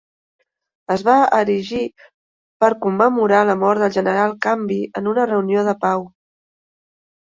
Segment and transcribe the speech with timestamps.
[0.95, 1.81] Es va erigir
[2.65, 6.07] per commemorar la mort del general Canby en una reunió de pau.